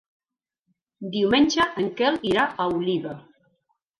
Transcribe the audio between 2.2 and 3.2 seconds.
irà a Oliva.